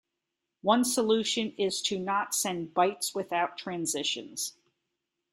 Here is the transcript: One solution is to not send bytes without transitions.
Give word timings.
One 0.63 0.83
solution 0.83 1.53
is 1.59 1.79
to 1.83 1.99
not 1.99 2.33
send 2.33 2.73
bytes 2.73 3.13
without 3.13 3.55
transitions. 3.55 4.57